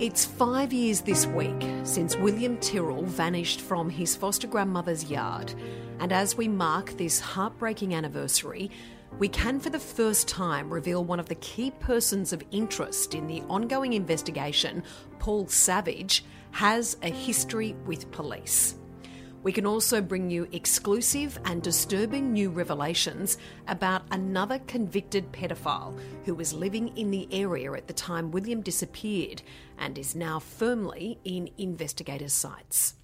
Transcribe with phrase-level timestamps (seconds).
[0.00, 5.52] It's five years this week since William Tyrrell vanished from his foster grandmother's yard,
[5.98, 8.70] and as we mark this heartbreaking anniversary,
[9.18, 13.26] we can for the first time reveal one of the key persons of interest in
[13.26, 14.84] the ongoing investigation,
[15.18, 18.76] Paul Savage, has a history with police.
[19.42, 23.38] We can also bring you exclusive and disturbing new revelations
[23.68, 29.42] about another convicted pedophile who was living in the area at the time William disappeared
[29.78, 32.94] and is now firmly in investigators' sights.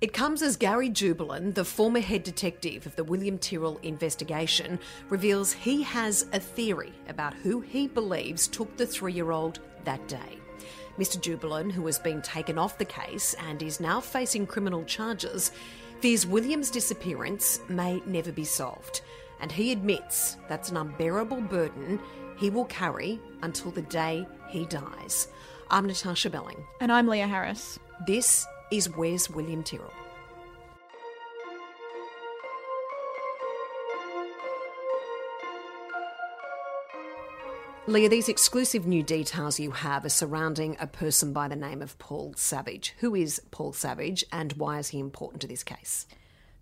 [0.00, 5.52] It comes as Gary Jubelin, the former head detective of the William Tyrrell investigation, reveals
[5.52, 10.43] he has a theory about who he believes took the three year old that day.
[10.98, 11.18] Mr.
[11.20, 15.50] Jubelin, who has been taken off the case and is now facing criminal charges,
[16.00, 19.00] fears William's disappearance may never be solved.
[19.40, 21.98] And he admits that's an unbearable burden
[22.36, 25.28] he will carry until the day he dies.
[25.70, 26.64] I'm Natasha Belling.
[26.80, 27.78] And I'm Leah Harris.
[28.06, 29.92] This is Where's William Tyrrell?
[37.86, 41.98] Leah, these exclusive new details you have are surrounding a person by the name of
[41.98, 42.94] Paul Savage.
[43.00, 46.06] Who is Paul Savage and why is he important to this case?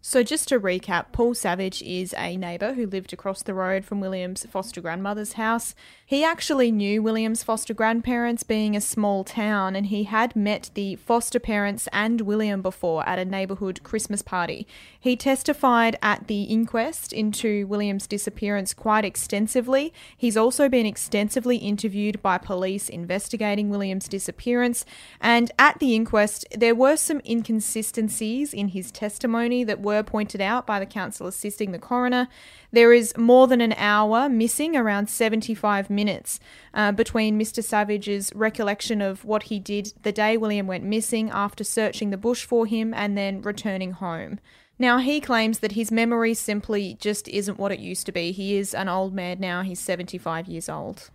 [0.05, 4.01] So, just to recap, Paul Savage is a neighbour who lived across the road from
[4.01, 5.77] William's foster grandmother's house.
[6.05, 10.97] He actually knew William's foster grandparents, being a small town, and he had met the
[10.97, 14.67] foster parents and William before at a neighbourhood Christmas party.
[14.99, 19.95] He testified at the inquest into William's disappearance quite extensively.
[20.17, 24.85] He's also been extensively interviewed by police investigating William's disappearance,
[25.21, 30.41] and at the inquest, there were some inconsistencies in his testimony that were were pointed
[30.41, 32.29] out by the counsel assisting the coroner.
[32.73, 36.41] There is more than an hour missing, around 75 minutes,
[36.75, 37.63] uh, between Mr.
[37.63, 42.45] Savage's recollection of what he did the day William went missing after searching the bush
[42.45, 44.41] for him and then returning home.
[44.79, 48.33] Now, he claims that his memory simply just isn't what it used to be.
[48.33, 51.11] He is an old man now, he's 75 years old.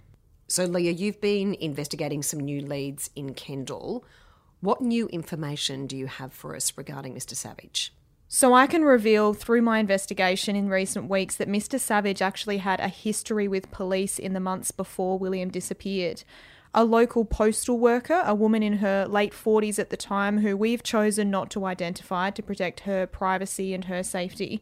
[0.47, 4.05] So, Leah, you've been investigating some new leads in Kendall.
[4.61, 7.35] What new information do you have for us regarding Mr.
[7.35, 7.93] Savage?
[8.29, 11.79] So I can reveal through my investigation in recent weeks that Mr.
[11.79, 16.25] Savage actually had a history with police in the months before William disappeared.
[16.73, 20.83] A local postal worker, a woman in her late 40s at the time, who we've
[20.83, 24.61] chosen not to identify to protect her privacy and her safety,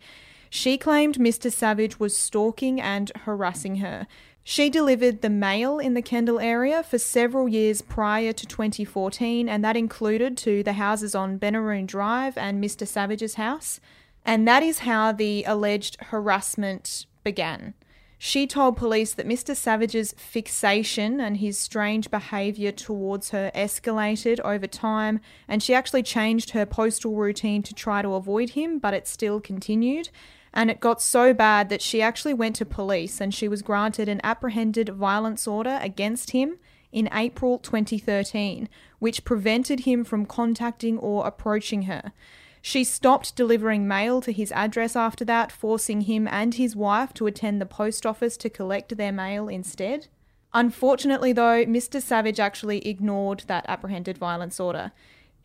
[0.52, 1.52] she claimed Mr.
[1.52, 4.06] Savage was stalking and harassing her.
[4.48, 9.66] She delivered the mail in the Kendall area for several years prior to 2014, and
[9.66, 12.88] that included to the houses on Benaroon Drive and Mr.
[12.88, 13.80] Savage's house.
[14.24, 17.74] And that is how the alleged harassment began.
[18.20, 19.56] She told police that Mr.
[19.56, 26.52] Savage's fixation and his strange behaviour towards her escalated over time, and she actually changed
[26.52, 30.10] her postal routine to try to avoid him, but it still continued
[30.56, 34.08] and it got so bad that she actually went to police and she was granted
[34.08, 36.58] an apprehended violence order against him
[36.94, 42.14] in April 2013, which prevented him from contacting or approaching her.
[42.62, 47.28] She stopped delivering mail to his address after that, forcing him and his wife to
[47.28, 50.08] attend the post office to collect their mail instead.
[50.54, 52.02] Unfortunately, though, Mr.
[52.02, 54.94] Savage actually ignored that apprehended violence order.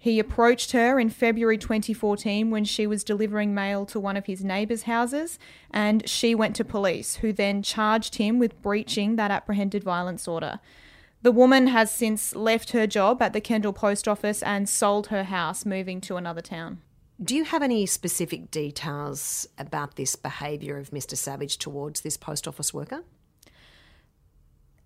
[0.02, 4.42] He approached her in February 2014 when she was delivering mail to one of his
[4.42, 5.38] neighbours' houses,
[5.70, 10.58] and she went to police, who then charged him with breaching that apprehended violence order.
[11.20, 15.24] The woman has since left her job at the Kendall Post Office and sold her
[15.24, 16.80] house, moving to another town.
[17.22, 21.14] Do you have any specific details about this behaviour of Mr.
[21.14, 23.04] Savage towards this post office worker?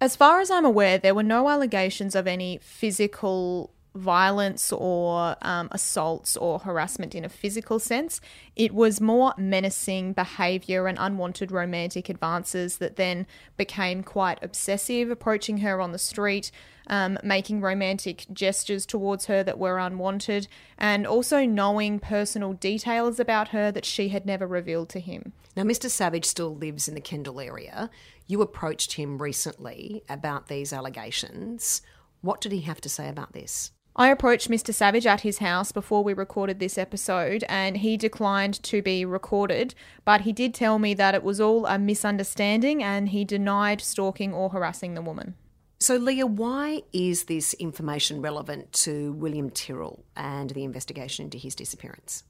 [0.00, 5.69] As far as I'm aware, there were no allegations of any physical violence or um,
[5.70, 8.20] assaults or harassment in a physical sense.
[8.56, 13.26] It was more menacing behavior and unwanted romantic advances that then
[13.56, 16.50] became quite obsessive, approaching her on the street,
[16.88, 23.49] um, making romantic gestures towards her that were unwanted, and also knowing personal details about
[23.49, 25.32] her that she had never revealed to him.
[25.56, 25.88] Now, Mr.
[25.88, 27.90] Savage still lives in the Kendall area.
[28.26, 31.81] You approached him recently about these allegations.
[32.23, 33.70] What did he have to say about this?
[33.96, 34.75] I approached Mr.
[34.75, 39.76] Savage at his house before we recorded this episode, and he declined to be recorded,
[40.05, 44.35] but he did tell me that it was all a misunderstanding and he denied stalking
[44.35, 45.37] or harassing the woman.
[45.79, 51.55] So, Leah, why is this information relevant to William Tyrrell and the investigation into his
[51.55, 52.25] disappearance?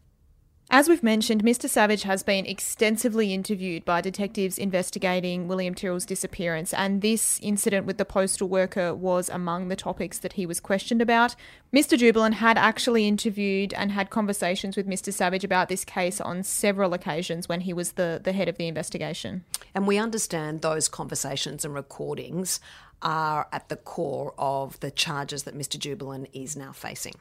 [0.76, 1.68] As we've mentioned, Mr.
[1.68, 7.96] Savage has been extensively interviewed by detectives investigating William Tyrrell's disappearance, and this incident with
[7.96, 11.36] the postal worker was among the topics that he was questioned about.
[11.72, 11.96] Mr.
[11.96, 15.12] Jubelin had actually interviewed and had conversations with Mr.
[15.12, 18.66] Savage about this case on several occasions when he was the, the head of the
[18.66, 19.44] investigation.
[19.76, 22.58] And we understand those conversations and recordings
[23.00, 25.78] are at the core of the charges that Mr.
[25.78, 27.14] Jubelin is now facing.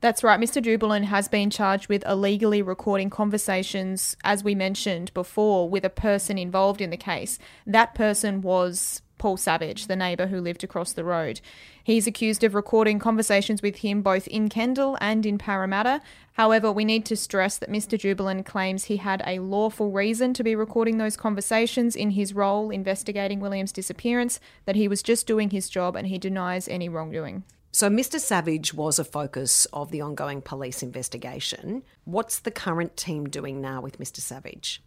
[0.00, 0.38] That's right.
[0.38, 0.62] Mr.
[0.62, 6.38] Jubelin has been charged with illegally recording conversations, as we mentioned before, with a person
[6.38, 7.36] involved in the case.
[7.66, 11.40] That person was Paul Savage, the neighbour who lived across the road.
[11.82, 16.00] He's accused of recording conversations with him both in Kendall and in Parramatta.
[16.34, 17.98] However, we need to stress that Mr.
[17.98, 22.70] Jubelin claims he had a lawful reason to be recording those conversations in his role
[22.70, 27.42] investigating William's disappearance, that he was just doing his job and he denies any wrongdoing.
[27.78, 28.18] So, Mr.
[28.18, 31.84] Savage was a focus of the ongoing police investigation.
[32.04, 34.16] What's the current team doing now with Mr.
[34.16, 34.82] Savage?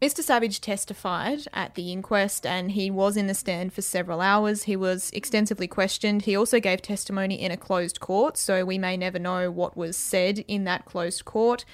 [0.00, 0.20] Mr.
[0.20, 4.62] Savage testified at the inquest and he was in the stand for several hours.
[4.62, 6.22] He was extensively questioned.
[6.22, 9.96] He also gave testimony in a closed court, so we may never know what was
[9.96, 11.64] said in that closed court.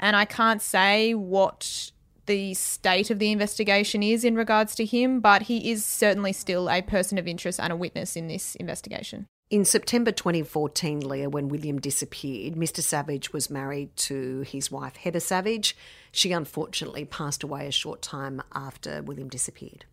[0.00, 1.92] And I can't say what
[2.26, 6.68] the state of the investigation is in regards to him, but he is certainly still
[6.68, 9.28] a person of interest and a witness in this investigation.
[9.48, 12.80] In September 2014, Leah, when William disappeared, Mr.
[12.80, 15.76] Savage was married to his wife, Heather Savage.
[16.10, 19.84] She unfortunately passed away a short time after William disappeared.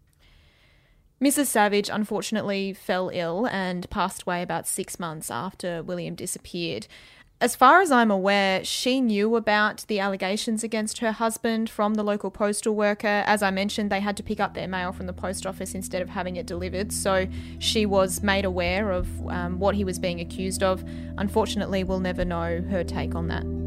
[1.21, 1.45] Mrs.
[1.45, 6.87] Savage unfortunately fell ill and passed away about six months after William disappeared.
[7.43, 12.01] As far as I'm aware, she knew about the allegations against her husband from the
[12.01, 13.21] local postal worker.
[13.25, 16.01] As I mentioned, they had to pick up their mail from the post office instead
[16.01, 17.27] of having it delivered, so
[17.59, 20.85] she was made aware of um, what he was being accused of.
[21.17, 23.62] Unfortunately, we'll never know her take on that.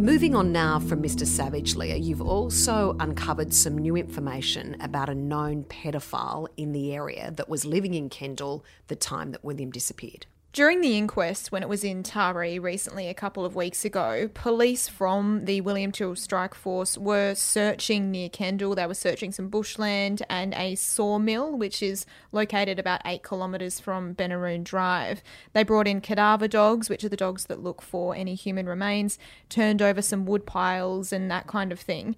[0.00, 1.26] Moving on now from Mr.
[1.26, 7.30] Savage, Leah, you've also uncovered some new information about a known pedophile in the area
[7.32, 10.24] that was living in Kendall the time that William disappeared.
[10.52, 14.88] During the inquest, when it was in Taree recently, a couple of weeks ago, police
[14.88, 18.74] from the William Tyrrell Strike Force were searching near Kendall.
[18.74, 24.12] They were searching some bushland and a sawmill, which is located about eight kilometres from
[24.16, 25.22] Benaroon Drive.
[25.52, 29.20] They brought in cadaver dogs, which are the dogs that look for any human remains,
[29.48, 32.16] turned over some wood piles and that kind of thing.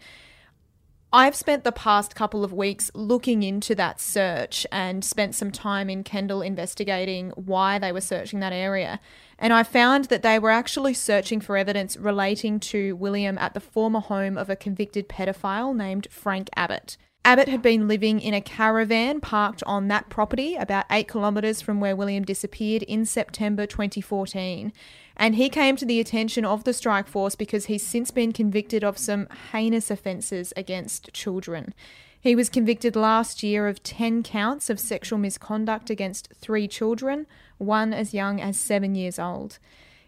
[1.14, 5.90] I've spent the past couple of weeks looking into that search and spent some time
[5.90, 8.98] in Kendall investigating why they were searching that area.
[9.38, 13.60] And I found that they were actually searching for evidence relating to William at the
[13.60, 16.96] former home of a convicted pedophile named Frank Abbott.
[17.26, 21.78] Abbott had been living in a caravan parked on that property about eight kilometres from
[21.78, 24.72] where William disappeared in September 2014.
[25.22, 28.82] And he came to the attention of the strike force because he's since been convicted
[28.82, 31.74] of some heinous offences against children.
[32.20, 37.28] He was convicted last year of 10 counts of sexual misconduct against three children,
[37.58, 39.60] one as young as seven years old.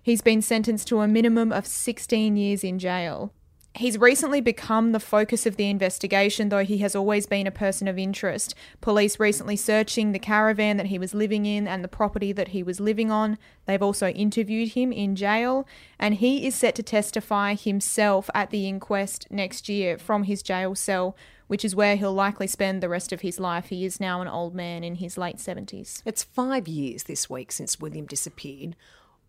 [0.02, 3.32] He's been sentenced to a minimum of 16 years in jail.
[3.76, 7.88] He's recently become the focus of the investigation, though he has always been a person
[7.88, 8.55] of interest.
[8.81, 12.62] Police recently searching the caravan that he was living in and the property that he
[12.62, 13.37] was living on.
[13.66, 15.66] They've also interviewed him in jail,
[15.99, 20.76] and he is set to testify himself at the inquest next year from his jail
[20.76, 21.16] cell,
[21.49, 23.66] which is where he'll likely spend the rest of his life.
[23.66, 26.00] He is now an old man in his late 70s.
[26.04, 28.76] It's five years this week since William disappeared.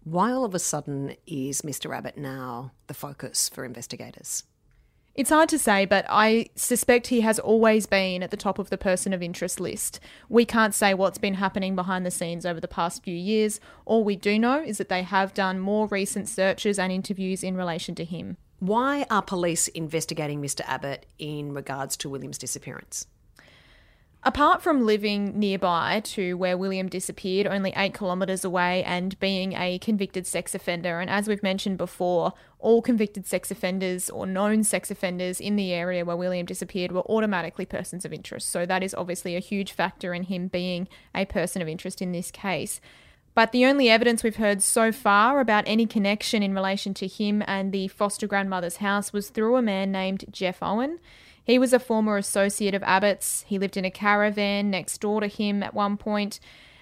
[0.06, 1.92] Why all of a sudden is Mr.
[1.92, 4.44] Abbott now the focus for investigators?
[5.16, 8.70] It's hard to say, but I suspect he has always been at the top of
[8.70, 10.00] the person of interest list.
[10.30, 13.60] We can't say what's been happening behind the scenes over the past few years.
[13.86, 17.58] All we do know is that they have done more recent searches and interviews in
[17.58, 18.38] relation to him.
[18.60, 20.62] Why are police investigating Mr.
[20.68, 23.08] Abbott in regards to William's disappearance?
[24.27, 29.77] Apart from living nearby to where William disappeared, only eight kilometres away, and being a
[29.77, 34.89] convicted sex offender, and as we've mentioned before, all convicted sex offenders or known sex
[34.89, 38.50] offenders in the area where William disappeared were automatically persons of interest.
[38.50, 42.12] So that is obviously a huge factor in him being a person of interest in
[42.12, 42.82] this case.
[43.36, 47.44] But the only evidence we've heard so far about any connection in relation to him
[47.46, 50.98] and the foster grandmother's house was through a man named Jeff Owen.
[51.46, 53.46] He was a former associate of Abbott's.
[53.48, 56.40] He lived in a caravan next door to him at one point.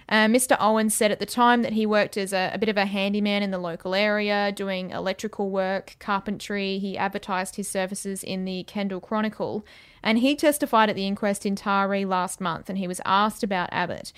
[0.08, 0.56] Uh, Mr.
[0.60, 3.42] Owen said at the time that he worked as a, a, bit of a handyman
[3.42, 6.78] in the local area, doing electrical work, carpentry.
[6.78, 9.64] He advertised his services in the Kendall Chronicle.
[10.02, 13.70] And he testified at the inquest in Taree last month and he was asked about
[13.72, 14.12] Abbott.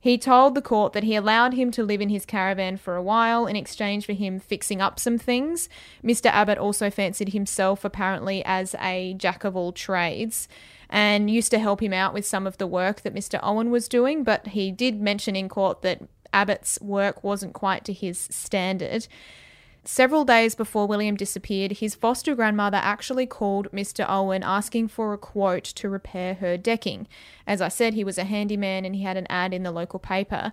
[0.00, 3.02] He told the court that he allowed him to live in his caravan for a
[3.02, 5.68] while in exchange for him fixing up some things.
[6.04, 6.26] Mr.
[6.26, 10.48] Abbott also fancied himself apparently as a jack of all trades
[10.88, 13.40] and used to help him out with some of the work that Mr.
[13.42, 16.00] Owen was doing, but he did mention in court that
[16.32, 19.08] Abbott's work wasn't quite to his standard.
[19.90, 24.04] Several days before William disappeared, his foster grandmother actually called Mr.
[24.06, 27.08] Owen asking for a quote to repair her decking.
[27.46, 29.98] As I said, he was a handyman and he had an ad in the local
[29.98, 30.52] paper.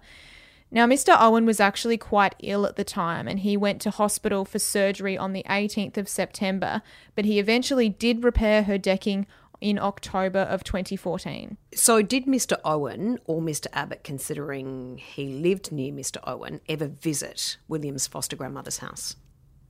[0.72, 1.18] Now, Mr.
[1.20, 5.18] Owen was actually quite ill at the time and he went to hospital for surgery
[5.18, 6.82] on the 18th of September,
[7.14, 9.28] but he eventually did repair her decking
[9.60, 11.58] in October of 2014.
[11.74, 12.58] So, did Mr.
[12.64, 13.68] Owen or Mr.
[13.74, 16.20] Abbott, considering he lived near Mr.
[16.24, 19.18] Owen, ever visit William's foster grandmother's house?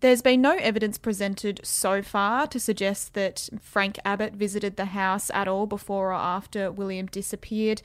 [0.01, 5.31] There's been no evidence presented so far to suggest that Frank Abbott visited the house
[5.33, 7.81] at all before or after William disappeared.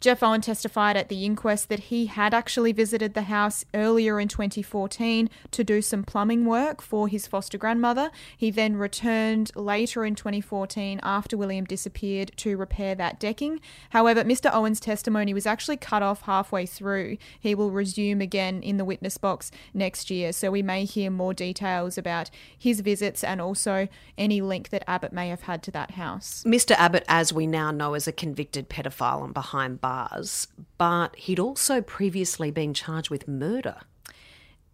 [0.00, 4.28] Jeff Owen testified at the inquest that he had actually visited the house earlier in
[4.28, 8.10] 2014 to do some plumbing work for his foster grandmother.
[8.36, 13.60] He then returned later in 2014 after William disappeared to repair that decking.
[13.90, 14.52] However, Mr.
[14.52, 17.16] Owen's testimony was actually cut off halfway through.
[17.40, 21.34] He will resume again in the witness box next year, so we may hear more
[21.34, 23.88] details about his visits and also
[24.18, 26.44] any link that Abbott may have had to that house.
[26.46, 26.72] Mr.
[26.72, 31.80] Abbott, as we now know, is a convicted pedophile and behind bars, but he'd also
[31.80, 33.76] previously been charged with murder.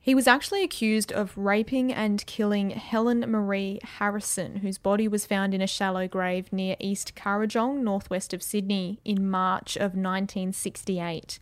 [0.00, 5.52] He was actually accused of raping and killing Helen Marie Harrison, whose body was found
[5.52, 11.38] in a shallow grave near East Kurrajong, northwest of Sydney, in March of 1968.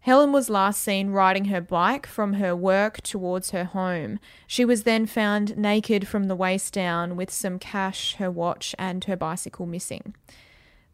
[0.00, 4.18] Helen was last seen riding her bike from her work towards her home.
[4.46, 9.04] She was then found naked from the waist down with some cash, her watch, and
[9.04, 10.14] her bicycle missing.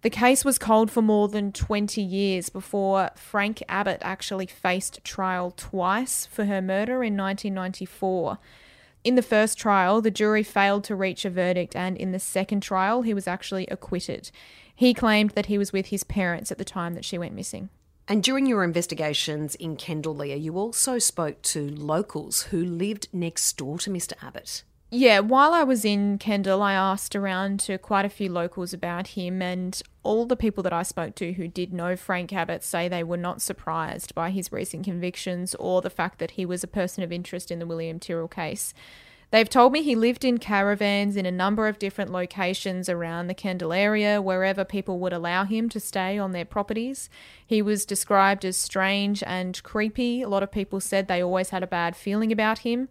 [0.05, 5.51] The case was cold for more than 20 years before Frank Abbott actually faced trial
[5.57, 8.37] twice for her murder in 1994.
[9.03, 12.61] In the first trial, the jury failed to reach a verdict, and in the second
[12.61, 14.31] trial, he was actually acquitted.
[14.77, 17.71] He claimed that he was with his parents at the time that she went missing.
[18.07, 23.57] And during your investigations in Kendall, Leah, you also spoke to locals who lived next
[23.57, 24.23] door to Mr.
[24.23, 24.65] Abbott.
[24.97, 29.09] Yeah, while I was in Kendall, I asked around to quite a few locals about
[29.09, 32.87] him, and all the people that I spoke to who did know Frank Abbott say
[32.87, 36.69] they were not surprised by his recent convictions or the fact that he was a
[36.69, 38.73] person of interest in the William Tyrrell case.
[39.33, 43.35] They've told me he lived in caravans in a number of different locations around the
[43.35, 47.11] Kendall area, wherever people would allow him to stay on their properties.
[47.45, 50.23] He was described as strange and creepy.
[50.23, 52.89] A lot of people said they always had a bad feeling about him.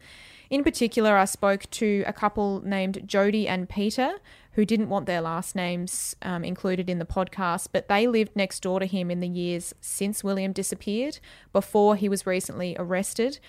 [0.53, 4.19] In particular, I spoke to a couple named Jody and Peter
[4.51, 8.59] who didn't want their last names um, included in the podcast, but they lived next
[8.59, 11.17] door to him in the years since William disappeared,
[11.53, 13.39] before he was recently arrested.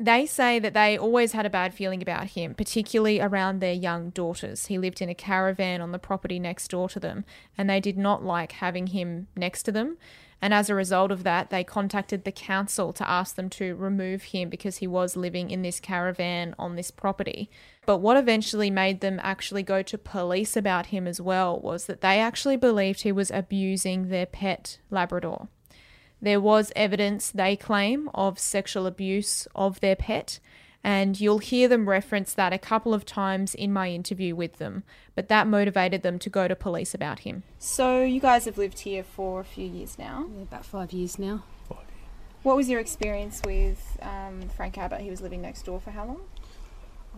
[0.00, 4.10] They say that they always had a bad feeling about him, particularly around their young
[4.10, 4.66] daughters.
[4.66, 7.24] He lived in a caravan on the property next door to them,
[7.56, 9.98] and they did not like having him next to them.
[10.40, 14.22] And as a result of that, they contacted the council to ask them to remove
[14.22, 17.50] him because he was living in this caravan on this property.
[17.84, 22.02] But what eventually made them actually go to police about him as well was that
[22.02, 25.48] they actually believed he was abusing their pet Labrador.
[26.20, 30.40] There was evidence, they claim, of sexual abuse of their pet,
[30.82, 34.84] and you'll hear them reference that a couple of times in my interview with them,
[35.14, 37.42] but that motivated them to go to police about him.
[37.58, 40.26] So, you guys have lived here for a few years now?
[40.36, 41.44] Yeah, about five years now.
[42.42, 45.00] What was your experience with um, Frank Abbott?
[45.00, 46.20] He was living next door for how long?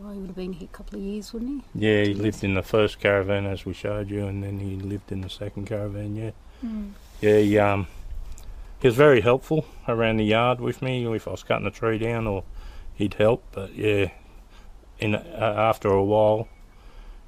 [0.02, 1.86] Oh, he would have been here a couple of years, wouldn't he?
[1.86, 5.12] Yeah, he lived in the first caravan as we showed you, and then he lived
[5.12, 6.16] in the second caravan.
[6.16, 6.30] Yeah,
[6.64, 6.92] mm.
[7.20, 7.38] yeah.
[7.38, 7.86] He, um,
[8.80, 11.98] he was very helpful around the yard with me if I was cutting a tree
[11.98, 12.44] down or
[12.94, 13.44] he'd help.
[13.52, 14.10] But yeah,
[14.98, 15.20] in uh,
[15.56, 16.48] after a while,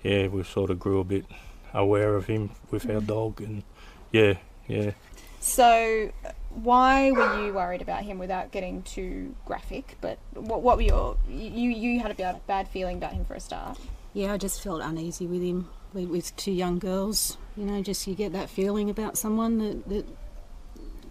[0.03, 1.27] yeah, we sort of grew a bit
[1.75, 3.63] aware of him with our dog, and
[4.11, 4.35] yeah,
[4.67, 4.93] yeah.
[5.41, 6.13] So,
[6.51, 9.97] why were you worried about him without getting too graphic?
[10.01, 13.35] But what, what were your you you had a bad, bad feeling about him for
[13.35, 13.79] a start?
[14.15, 17.37] Yeah, I just felt uneasy with him with two young girls.
[17.57, 20.22] You know, just you get that feeling about someone that, that, that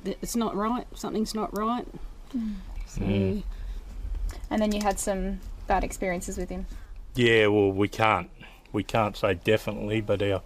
[0.06, 0.88] it's not right.
[0.96, 1.86] Something's not right.
[2.36, 2.56] Mm.
[2.88, 3.02] So.
[3.02, 3.44] Mm
[4.50, 6.66] and then you had some bad experiences with him.
[7.16, 8.30] Yeah, well, we can't
[8.72, 10.42] we can't say definitely, but our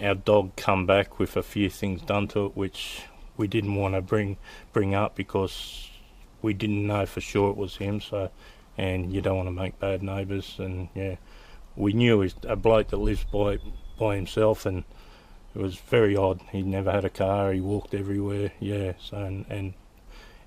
[0.00, 3.02] our dog come back with a few things done to it which
[3.36, 4.36] we didn't want to bring
[4.72, 5.90] bring up because
[6.42, 8.00] we didn't know for sure it was him.
[8.00, 8.30] So,
[8.76, 10.54] and you don't want to make bad neighbours.
[10.58, 11.16] And yeah,
[11.76, 13.58] we knew he's a bloke that lives by
[13.98, 14.84] by himself, and
[15.58, 16.40] it was very odd.
[16.52, 17.52] He never had a car.
[17.52, 18.52] He walked everywhere.
[18.60, 18.92] Yeah.
[19.00, 19.74] So and and,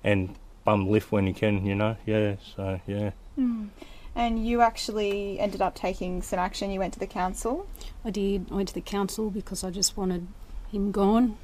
[0.02, 1.66] and bum lift when he can.
[1.66, 1.96] You know.
[2.06, 2.36] Yeah.
[2.56, 3.10] So yeah.
[3.38, 3.68] Mm.
[4.14, 6.70] And you actually ended up taking some action.
[6.70, 7.66] You went to the council.
[8.04, 8.46] I did.
[8.50, 10.26] I went to the council because I just wanted
[10.70, 11.36] him gone.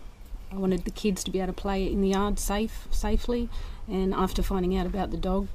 [0.50, 3.50] I wanted the kids to be able to play in the yard safe, safely.
[3.86, 5.48] And after finding out about the dog,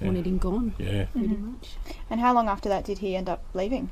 [0.00, 0.06] Yeah.
[0.06, 1.06] wanted him gone, Yeah.
[1.06, 1.52] pretty Mhm.
[1.54, 1.76] much.
[2.10, 3.90] And how long after that did he end up leaving?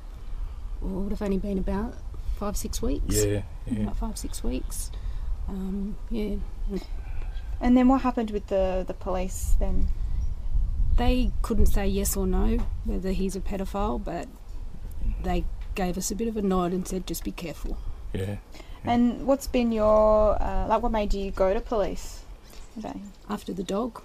[0.80, 1.94] Well, it would have only been about
[2.40, 3.14] five, six weeks.
[3.24, 3.42] Yeah.
[3.66, 3.82] Yeah.
[3.82, 4.90] About five, six weeks.
[5.48, 6.36] Um, yeah.
[7.60, 9.88] And then what happened with the, the police then?
[10.96, 14.26] They couldn't say yes or no whether he's a pedophile, but
[15.22, 15.44] they
[15.74, 17.76] gave us a bit of a nod and said, just be careful.
[18.12, 18.36] Yeah.
[18.84, 18.92] Yeah.
[18.92, 22.24] And what's been your, uh, like, what made you go to police?
[22.78, 22.98] Okay.
[23.28, 24.02] After the dog,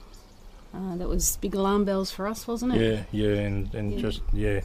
[0.73, 2.81] uh, that was big alarm bells for us, wasn't it?
[2.81, 3.03] Yeah.
[3.27, 3.35] Yeah.
[3.39, 4.01] And and Yeah.
[4.01, 4.61] just yeah.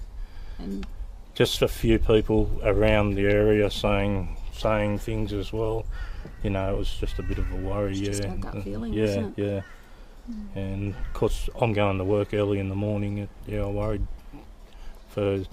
[0.59, 0.87] And
[1.35, 5.87] just a few people around the area saying saying things as well.
[6.43, 7.93] You know, it was just a bit of a worry.
[7.93, 9.61] It's yeah, just our gut Uh, feeling, yeah, wasn't yeah.
[10.55, 13.19] And of course, I'm going to work early in the morning.
[13.19, 14.07] It, yeah, I worried
[15.09, 15.45] for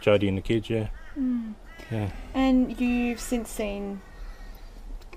[0.00, 0.70] Jodie and the kids.
[0.70, 1.54] Yeah, Mm.
[1.90, 4.00] yeah, And you've since seen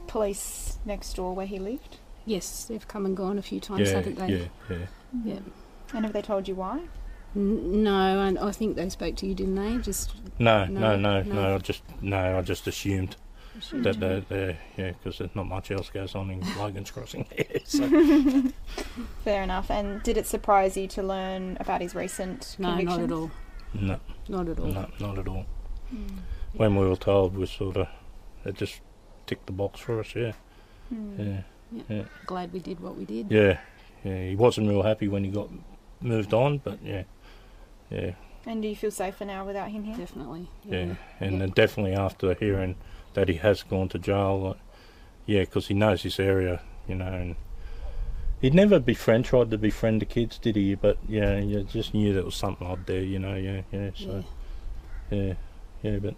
[0.07, 1.98] police next door where he lived?
[2.27, 3.91] yes, they've come and gone a few times.
[3.91, 4.77] yeah, I think they, yeah, yeah.
[5.24, 5.39] yeah.
[5.93, 6.81] And have they told you why?
[7.35, 9.77] N- No, and I think they spoke to you, didn't they?
[9.83, 11.33] Just No, No, no, no, no.
[11.33, 11.55] no.
[11.55, 12.37] I just no.
[12.37, 13.15] I just assumed
[13.73, 17.25] that they, they yeah, because there's not much else goes on in Logan's Crossing.
[17.65, 17.87] so,
[19.23, 19.69] Fair enough.
[19.71, 23.01] And did it surprise you to learn about his recent no, conviction?
[23.01, 23.31] not at all,
[23.73, 23.99] no,
[24.29, 24.65] not at all.
[24.67, 25.45] no, not at all.
[25.93, 26.17] Mm.
[26.53, 27.87] when we were told we sort of
[28.43, 28.81] it just
[29.27, 30.31] ticked the box for us yeah
[30.93, 31.43] Mm.
[31.89, 33.31] yeah Glad we did what we did.
[33.31, 33.59] yeah
[34.03, 35.47] yeah he wasn't real happy when he got
[36.01, 37.03] moved on but yeah
[37.89, 38.11] yeah
[38.47, 39.97] And do you feel safer now without him here?
[39.97, 40.47] Definitely.
[40.63, 40.95] yeah, Yeah.
[41.19, 41.39] and Yeah.
[41.39, 42.75] then definitely after hearing
[43.13, 44.57] that he has gone to jail like,
[45.25, 47.35] yeah because he knows this area you know and
[48.41, 52.13] he'd never befriend tried to befriend the kids did he but yeah you just knew
[52.13, 54.24] there was something odd there you know yeah yeah so
[55.11, 55.33] yeah
[55.81, 56.15] yeah but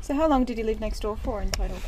[0.00, 1.78] So how long did he live next door for in total?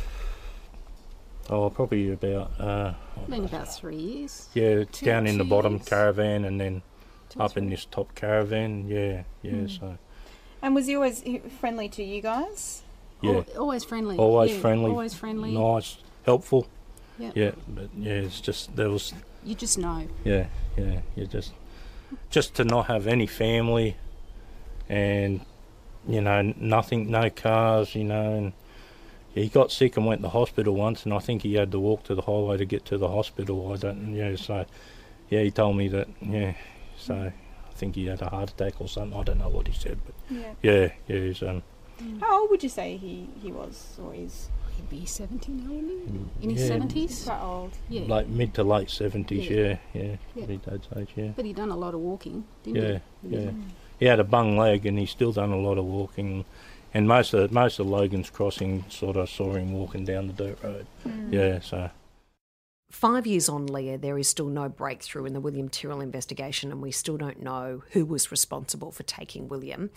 [1.49, 2.93] oh probably about uh
[3.29, 4.49] Been about three years.
[4.53, 5.87] Yeah, Two- down in the bottom years.
[5.87, 6.94] caravan and then two or
[7.39, 8.87] up in this top caravan.
[8.87, 9.51] Yeah, yeah.
[9.51, 9.67] Hmm.
[9.67, 9.97] So
[10.61, 11.23] And was he always
[11.59, 12.81] friendly to you guys?
[13.21, 14.17] yeah, Al- always friendly.
[14.17, 14.91] Always yeah, friendly.
[14.91, 15.51] Always friendly.
[15.53, 16.67] nice, helpful.
[17.17, 17.31] Yeah.
[17.33, 20.07] Yeah, but yeah, it's just there was You just know.
[20.23, 20.99] yeah, yeah.
[21.15, 21.53] You just
[22.29, 23.95] just to not have any family,
[24.89, 25.41] and
[26.07, 28.53] you know nothing, no cars, you know, and
[29.33, 32.03] he got sick and went to hospital once, and I think he had to walk
[32.03, 33.71] to the highway to get to the hospital.
[33.71, 34.35] I don't, yeah.
[34.35, 34.65] So
[35.29, 36.07] yeah, he told me that.
[36.21, 36.53] Yeah,
[37.05, 39.17] so I think he had a heart attack or something.
[39.19, 40.53] I don't know what he said, but Yeah.
[40.61, 41.19] yeah, yeah.
[41.27, 41.63] He's um.
[42.19, 44.49] How old would you say he, he was or is?
[44.75, 46.43] He'd be 70 now, wouldn't he?
[46.43, 47.25] In yeah, his 70s?
[47.25, 47.71] Quite old.
[47.87, 48.01] Yeah.
[48.07, 50.01] Like mid to late seventies, yeah, Yeah.
[50.01, 50.45] yeah, Yeah.
[50.49, 50.57] yeah.
[50.65, 51.31] Dad's age, yeah.
[51.33, 53.37] But he'd done a lot of walking, didn't Yeah, he?
[53.37, 53.51] yeah.
[53.99, 56.43] He had a bung leg, and he's still done a lot of walking.
[56.93, 60.61] And most of most of Logan's Crossing sort of saw him walking down the dirt
[60.63, 60.85] road.
[61.07, 61.31] Mm.
[61.31, 61.89] Yeah, so
[62.89, 66.81] Five years on, Leah, there is still no breakthrough in the William Tyrrell investigation, and
[66.81, 69.89] we still don't know who was responsible for taking William.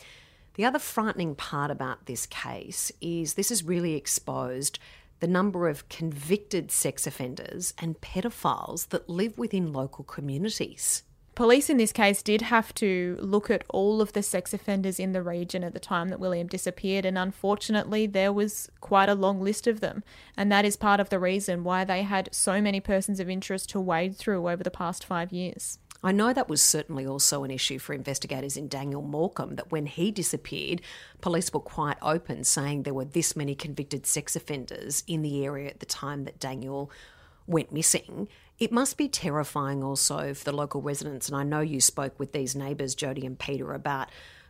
[0.54, 4.78] The other frightening part about this case is this has really exposed
[5.20, 11.02] the number of convicted sex offenders and pedophiles that live within local communities.
[11.38, 15.12] Police in this case did have to look at all of the sex offenders in
[15.12, 19.40] the region at the time that William disappeared, and unfortunately, there was quite a long
[19.40, 20.02] list of them.
[20.36, 23.70] And that is part of the reason why they had so many persons of interest
[23.70, 25.78] to wade through over the past five years.
[26.02, 29.86] I know that was certainly also an issue for investigators in Daniel Morcombe, that when
[29.86, 30.82] he disappeared,
[31.20, 35.70] police were quite open, saying there were this many convicted sex offenders in the area
[35.70, 36.90] at the time that Daniel
[37.46, 38.26] went missing.
[38.58, 42.32] It must be terrifying also for the local residents, and I know you spoke with
[42.32, 44.08] these neighbours, Jody and Peter, about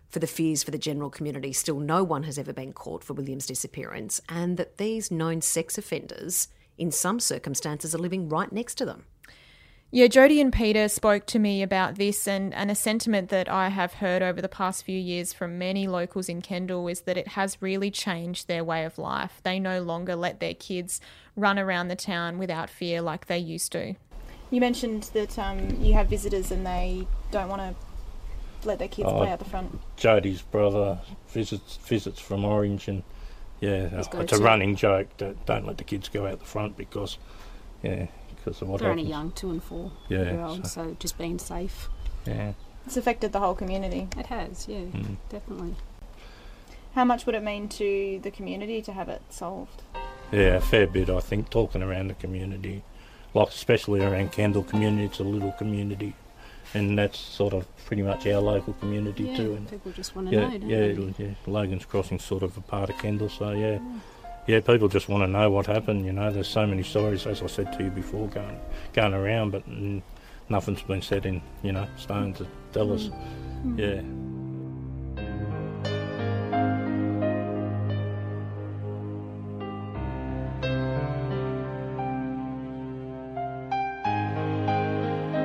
[0.09, 1.53] for the fears for the general community.
[1.53, 5.77] Still, no one has ever been caught for William's disappearance, and that these known sex
[5.77, 9.05] offenders, in some circumstances, are living right next to them.
[9.91, 13.71] Yeah, Jody and Peter spoke to me about this, and, and a sentiment that I
[13.71, 17.29] have heard over the past few years from many locals in Kendall is that it
[17.29, 19.41] has really changed their way of life.
[19.45, 21.01] They no longer let their kids
[21.37, 23.95] run around the town without fear like they used to.
[24.51, 29.09] You mentioned that um, you have visitors and they don't want to let their kids
[29.11, 29.81] Oh, play out the front.
[29.97, 33.05] Jody's brother visits visits from Orange, and
[33.61, 37.17] yeah, it's a running joke that don't let the kids go out the front because
[37.83, 40.97] yeah, because of what They're only young, two and four Yeah, year olds, so- so
[40.99, 41.89] just being safe.
[42.27, 42.53] Yeah,
[42.87, 44.09] It's affected the whole community.
[44.17, 45.17] It has, yeah, mm.
[45.29, 45.75] definitely.
[46.95, 49.83] How much would it mean to the community to have it solved?
[50.33, 52.83] Yeah, a fair bit, I think, talking around the community.
[53.35, 56.15] Like, especially around Kendall community, it's a little community.
[56.75, 59.55] And that's sort of pretty much our local community yeah, too.
[59.55, 61.25] And people just want to yeah, know, don't yeah, they?
[61.25, 63.79] yeah, Logan's Crossing's sort of a part of Kendall, so yeah.
[64.49, 66.07] Yeah, people just want to know what happened.
[66.07, 68.59] You know, there's so many stories, as I said to you before, going
[68.95, 70.01] going around, but mm,
[70.49, 73.11] nothing's been set in, you know, stone to tell us.
[73.77, 74.01] Yeah.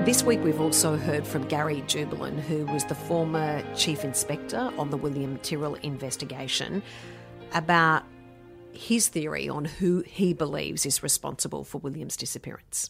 [0.05, 4.91] This week, we've also heard from Gary Jubelin, who was the former chief inspector on
[4.91, 6.81] the William Tyrrell investigation,
[7.53, 8.03] about
[8.75, 12.89] his theory on who he believes is responsible for William's disappearance.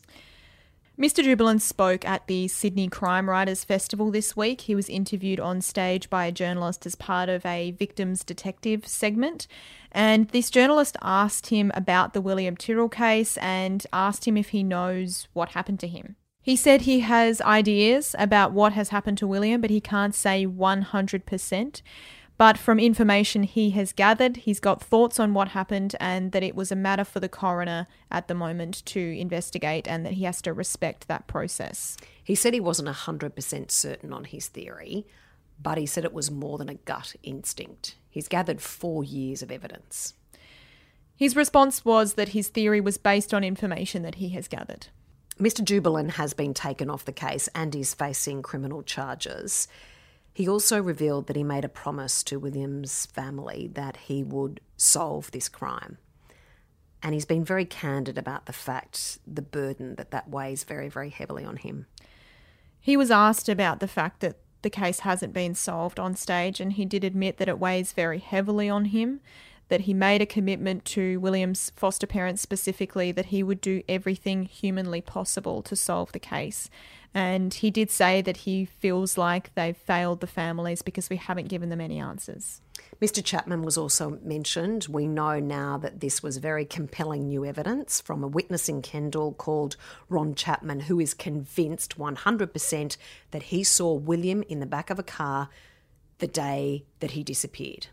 [0.97, 1.23] Mr.
[1.23, 4.61] Jubelin spoke at the Sydney Crime Writers Festival this week.
[4.61, 9.47] He was interviewed on stage by a journalist as part of a victims detective segment.
[9.91, 14.61] And this journalist asked him about the William Tyrrell case and asked him if he
[14.61, 16.15] knows what happened to him.
[16.43, 20.45] He said he has ideas about what has happened to William, but he can't say
[20.45, 21.81] 100%.
[22.37, 26.55] But from information he has gathered, he's got thoughts on what happened and that it
[26.55, 30.41] was a matter for the coroner at the moment to investigate and that he has
[30.41, 31.95] to respect that process.
[32.23, 35.05] He said he wasn't 100% certain on his theory,
[35.61, 37.95] but he said it was more than a gut instinct.
[38.09, 40.15] He's gathered four years of evidence.
[41.15, 44.87] His response was that his theory was based on information that he has gathered.
[45.39, 45.63] Mr.
[45.63, 49.67] Jubelin has been taken off the case and is facing criminal charges.
[50.33, 55.29] He also revealed that he made a promise to William's family that he would solve
[55.31, 55.99] this crime.
[57.03, 61.09] And he's been very candid about the fact, the burden that that weighs very, very
[61.09, 61.85] heavily on him.
[62.79, 66.73] He was asked about the fact that the case hasn't been solved on stage, and
[66.73, 69.19] he did admit that it weighs very heavily on him.
[69.69, 74.45] That he made a commitment to William's foster parents specifically that he would do everything
[74.45, 76.69] humanly possible to solve the case.
[77.13, 81.47] And he did say that he feels like they've failed the families because we haven't
[81.47, 82.61] given them any answers.
[82.99, 83.23] Mr.
[83.23, 84.87] Chapman was also mentioned.
[84.89, 89.33] We know now that this was very compelling new evidence from a witness in Kendall
[89.33, 89.75] called
[90.09, 92.97] Ron Chapman, who is convinced 100%
[93.31, 95.49] that he saw William in the back of a car
[96.17, 97.87] the day that he disappeared.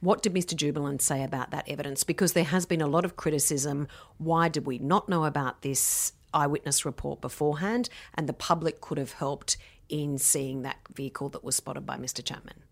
[0.00, 0.54] What did Mr.
[0.54, 2.02] Jubelin say about that evidence?
[2.02, 3.86] Because there has been a lot of criticism.
[4.18, 7.88] Why did we not know about this eyewitness report beforehand?
[8.14, 9.56] And the public could have helped
[9.88, 12.24] in seeing that vehicle that was spotted by Mr.
[12.24, 12.62] Chapman.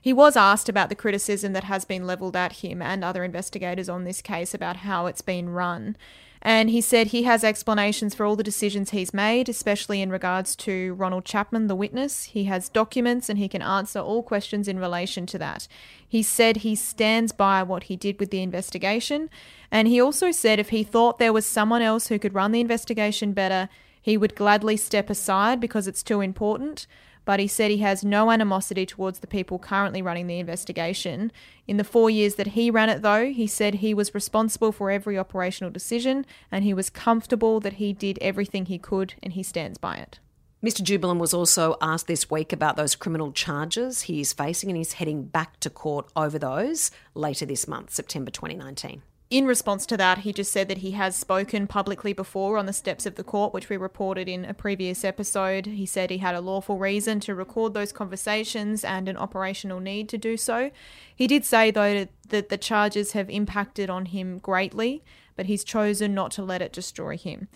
[0.00, 3.88] He was asked about the criticism that has been levelled at him and other investigators
[3.88, 5.96] on this case about how it's been run.
[6.40, 10.54] And he said he has explanations for all the decisions he's made, especially in regards
[10.56, 12.24] to Ronald Chapman, the witness.
[12.24, 15.66] He has documents and he can answer all questions in relation to that.
[16.06, 19.30] He said he stands by what he did with the investigation.
[19.70, 22.60] And he also said if he thought there was someone else who could run the
[22.60, 23.68] investigation better,
[24.00, 26.86] he would gladly step aside because it's too important
[27.28, 31.30] but he said he has no animosity towards the people currently running the investigation.
[31.66, 34.90] In the four years that he ran it, though, he said he was responsible for
[34.90, 39.42] every operational decision and he was comfortable that he did everything he could and he
[39.42, 40.20] stands by it.
[40.64, 40.80] Mr.
[40.80, 44.94] Jubelin was also asked this week about those criminal charges he is facing and he's
[44.94, 50.18] heading back to court over those later this month, September 2019 in response to that,
[50.18, 53.52] he just said that he has spoken publicly before on the steps of the court,
[53.52, 55.66] which we reported in a previous episode.
[55.66, 60.08] He said he had a lawful reason to record those conversations and an operational need
[60.08, 60.70] to do so.
[61.14, 65.04] He did say, though, that the charges have impacted on him greatly,
[65.36, 67.48] but he's chosen not to let it destroy him.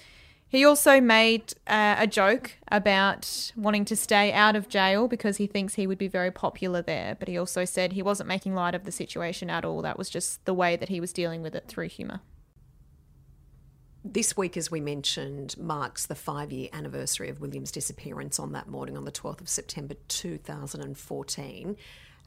[0.53, 5.47] He also made uh, a joke about wanting to stay out of jail because he
[5.47, 7.17] thinks he would be very popular there.
[7.19, 9.81] But he also said he wasn't making light of the situation at all.
[9.81, 12.21] That was just the way that he was dealing with it through humour.
[14.05, 18.69] This week, as we mentioned, marks the five year anniversary of William's disappearance on that
[18.69, 21.77] morning on the 12th of September 2014.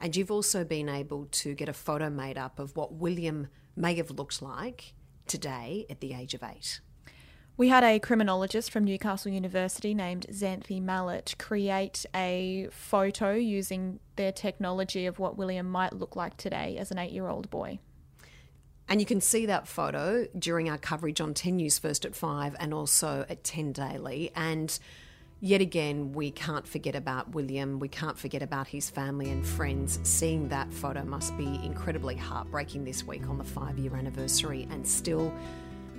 [0.00, 3.94] And you've also been able to get a photo made up of what William may
[3.94, 4.94] have looked like
[5.28, 6.80] today at the age of eight.
[7.58, 14.30] We had a criminologist from Newcastle University named Xanthé Mallett create a photo using their
[14.30, 17.78] technology of what William might look like today as an eight year old boy.
[18.88, 22.56] And you can see that photo during our coverage on 10 News First at 5
[22.60, 24.30] and also at 10 Daily.
[24.36, 24.78] And
[25.40, 27.78] yet again, we can't forget about William.
[27.78, 29.98] We can't forget about his family and friends.
[30.02, 34.86] Seeing that photo must be incredibly heartbreaking this week on the five year anniversary and
[34.86, 35.32] still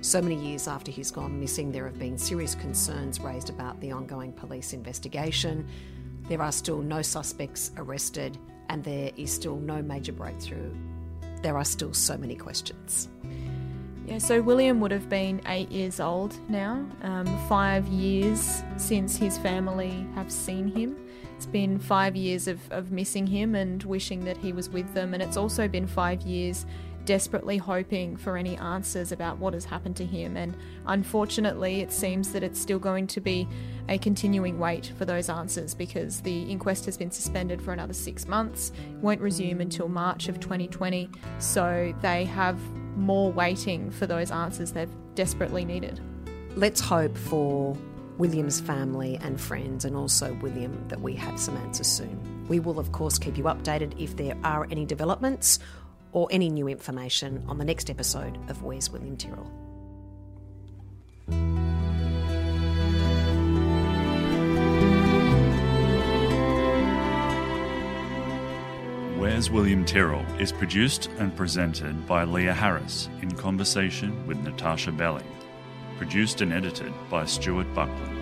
[0.00, 3.90] so many years after he's gone missing, there have been serious concerns raised about the
[3.90, 5.66] ongoing police investigation.
[6.28, 10.72] There are still no suspects arrested, and there is still no major breakthrough.
[11.42, 13.08] There are still so many questions.
[14.06, 19.36] Yeah, so William would have been eight years old now, um, five years since his
[19.36, 20.96] family have seen him.
[21.36, 25.12] It's been five years of, of missing him and wishing that he was with them,
[25.12, 26.66] and it's also been five years
[27.08, 30.36] desperately hoping for any answers about what has happened to him.
[30.36, 33.48] And unfortunately, it seems that it's still going to be
[33.88, 38.28] a continuing wait for those answers because the inquest has been suspended for another six
[38.28, 41.08] months, won't resume until March of 2020.
[41.38, 42.60] So they have
[42.94, 46.02] more waiting for those answers they've desperately needed.
[46.56, 47.74] Let's hope for
[48.18, 52.46] William's family and friends, and also William, that we have some answers soon.
[52.48, 55.60] We will, of course, keep you updated if there are any developments
[56.12, 59.50] or any new information on the next episode of Where's William Tyrrell.
[69.18, 75.26] Where's William Tyrrell is produced and presented by Leah Harris in conversation with Natasha Belling.
[75.96, 78.18] Produced and edited by Stuart Buckland.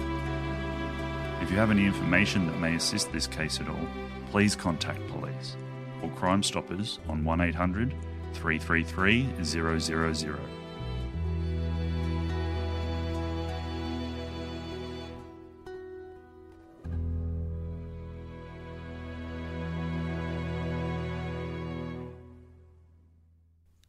[1.43, 3.87] If you have any information that may assist this case at all,
[4.31, 5.57] please contact police
[6.03, 7.95] or Crime Stoppers on 1800
[8.35, 10.39] 333 000.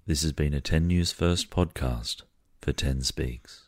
[0.08, 2.22] This has been a 10 News First podcast
[2.62, 3.67] for 10 Speaks.